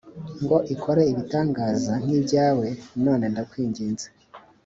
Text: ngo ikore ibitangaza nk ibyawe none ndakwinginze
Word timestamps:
ngo 0.43 0.57
ikore 0.73 1.01
ibitangaza 1.11 1.93
nk 2.03 2.09
ibyawe 2.19 2.67
none 3.05 3.25
ndakwinginze 3.31 4.07